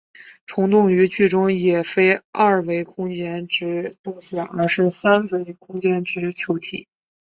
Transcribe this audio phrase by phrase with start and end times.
[0.47, 6.87] 虫洞于剧中也非二维空间之洞穴而是三维空间之球体。